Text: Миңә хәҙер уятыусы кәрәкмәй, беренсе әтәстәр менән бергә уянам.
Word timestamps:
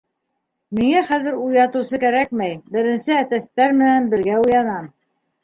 Миңә 0.77 1.03
хәҙер 1.09 1.37
уятыусы 1.47 1.99
кәрәкмәй, 2.05 2.57
беренсе 2.79 3.15
әтәстәр 3.19 3.79
менән 3.83 4.11
бергә 4.17 4.41
уянам. 4.49 4.91